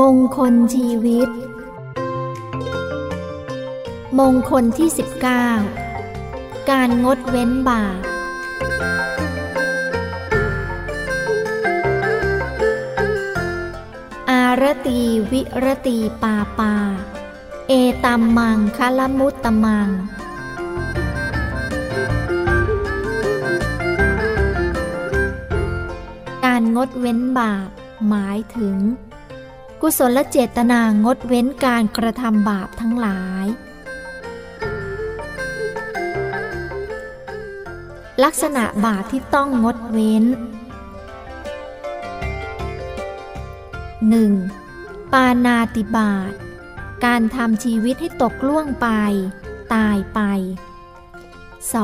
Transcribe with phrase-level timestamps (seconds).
[0.00, 1.28] มงคลชีวิต
[4.18, 4.88] มงคลที่
[5.98, 8.00] 19 การงดเว้นบาป
[14.30, 15.00] อารตี
[15.32, 16.74] วิรตีปาปา
[17.68, 17.72] เอ
[18.04, 19.88] ตัมมังคลมุตตมัง
[26.44, 27.68] การงดเว้นบาป
[28.08, 28.76] หมายถึง
[29.82, 33.46] กุศลเจตนางดเว้นการกระทำบาปทั้งหลาย
[38.24, 40.24] ลักษณะบาปที่ต้องงดเว้น
[44.28, 45.12] 1.
[45.12, 46.32] ปานาติบาต
[47.04, 48.88] การทำชีวิตให้ตกล่วงไป
[49.74, 50.20] ตายไป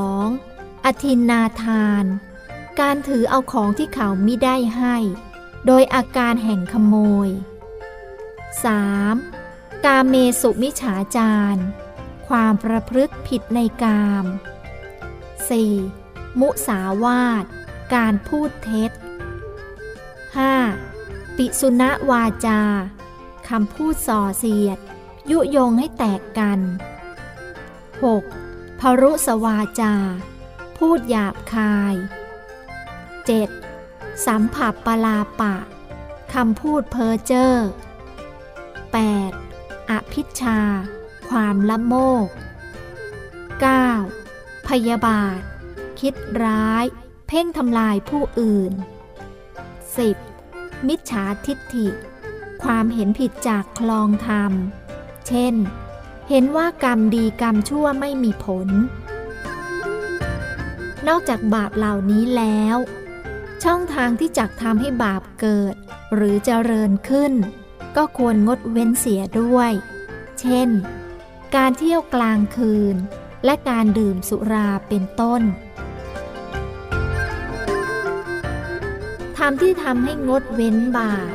[0.00, 0.84] 2.
[0.84, 2.04] อธินนาทาน
[2.80, 4.96] การถือเอาของที่เขามิได้ให้
[5.66, 7.28] โดยอาการแห่งขโมย
[8.56, 9.84] 3.
[9.84, 11.60] กาเมสุมิฉาจาร
[12.28, 14.24] ความประพฤติผิดในกาม
[15.72, 16.40] 4.
[16.40, 17.44] มุสาวาท
[17.94, 18.90] การพูดเท็จ
[20.54, 21.36] 5.
[21.36, 22.60] ปิสุณวาจา
[23.48, 24.78] คำพูดส่อเสียด
[25.30, 26.60] ยุยงให้แตกกัน
[28.10, 28.80] 6.
[28.80, 29.94] พรุสวาจา
[30.78, 31.94] พูดหยาบคาย
[33.50, 34.26] 7.
[34.26, 35.56] สัมผัสปลาปะ
[36.34, 37.52] คำพูดเพ้อเจ้อ
[39.22, 39.90] 8.
[39.90, 40.60] อภิชา
[41.28, 41.94] ความละโม
[42.26, 42.28] ก
[43.88, 44.68] 9.
[44.68, 45.40] พยาบาท
[46.00, 46.14] คิด
[46.44, 46.84] ร้าย
[47.26, 48.72] เพ่งทำลายผู้อื่น
[50.20, 50.88] 10.
[50.88, 51.88] มิจฉาทิฏฐิ
[52.62, 54.52] ความเห็นผิดจากคลองธรรม
[55.26, 55.54] เช่น
[56.28, 58.68] เห็นว่ากรรมดีกรรมชั่วไม่มีผล
[61.08, 62.76] นอกจากบาปเหล่านี้แล้ว
[63.64, 65.74] ช่องทางที่จักทำให้บาปเกิด
[66.14, 67.32] หรือเจริญขึ้น
[67.96, 69.72] ก็ควรงดเว้นเสียด้วย
[70.40, 70.68] เช่น
[71.56, 72.96] การเที่ยวกลางคืน
[73.44, 75.42] และการดื่มสุราเป็นต้น
[79.36, 81.30] ธรรมที่ทำให้งดเว้นบาป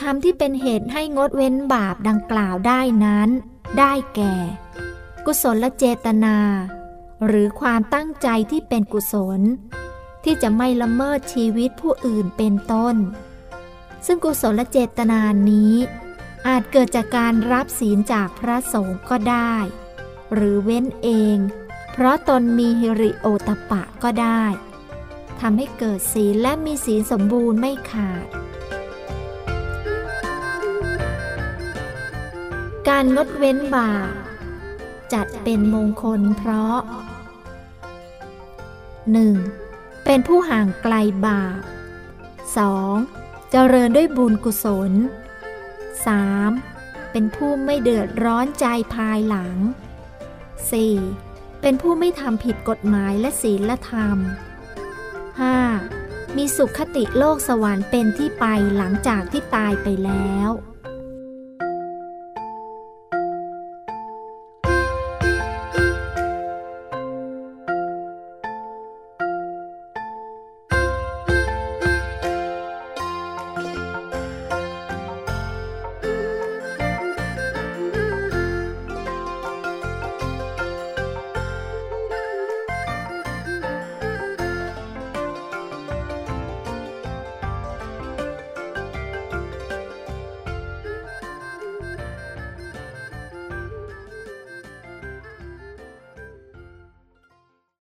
[0.00, 3.28] ธรรมที่เป็นเหตุให้งดเว้นบาปดังกล่าวได้นั้น
[3.78, 4.34] ได้แก่
[5.26, 6.36] กุศลเจตนา
[7.26, 9.40] หรือความตั้งใจที่เป็นกุศล
[10.24, 12.96] ที่จะไม่ละเมิดชีวิตผู้อื่นเป็นต้น
[14.06, 15.20] ซึ่งกุศลเจตนา
[15.50, 15.74] นี้
[16.46, 19.54] อาจเกิดจากการรับศีลจากพระสงฆ์ก็ได้
[20.34, 21.36] หรือเว้นเอง
[21.92, 24.44] เพราะตนมีฮิริโอตปะก็ได้
[25.40, 28.26] ทำให้เกิดศีลและมีศีลสมบูรณ์ไม่ขาด
[32.88, 34.12] การงดเว้นบาป
[35.12, 36.78] จัดเป็นมงคลเพราะ
[39.22, 40.04] 1.
[40.04, 40.94] เป็นผู้ห่างไกล
[41.26, 41.60] บาป
[42.66, 43.27] 2.
[43.52, 44.92] เจริญด้วยบุญกุศล
[46.16, 47.12] 3.
[47.12, 49.56] เป็นผู้ไม่เดือดร้อนใจภายหลัง
[50.80, 51.60] 4.
[51.60, 54.18] เป็นผู้ไม่ทำผิดกฎหมายและศีลธรรม
[55.66, 56.36] 5.
[56.36, 58.44] มีสุขคติโลกสวรรค์เป็นที่ไป
[58.76, 60.48] หลังจากที่ตายไปแล้ว